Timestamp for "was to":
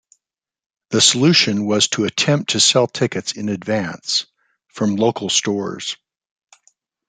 1.67-2.05